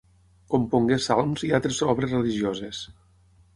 [0.53, 2.83] Compongué salms i altres obres religioses.